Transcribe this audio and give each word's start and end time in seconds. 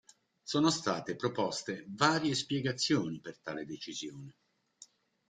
Sono 0.41 0.71
state 0.71 1.15
proposte 1.15 1.85
varie 1.89 2.33
spiegazioni 2.33 3.19
per 3.19 3.37
tale 3.39 3.65
decisione. 3.65 4.33